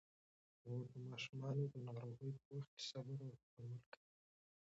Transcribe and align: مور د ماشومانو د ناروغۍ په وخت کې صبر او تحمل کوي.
مور 0.67 0.85
د 0.93 0.95
ماشومانو 1.09 1.63
د 1.73 1.75
ناروغۍ 1.87 2.31
په 2.41 2.45
وخت 2.57 2.71
کې 2.77 2.85
صبر 2.91 3.17
او 3.27 3.33
تحمل 3.43 3.81
کوي. 3.93 4.01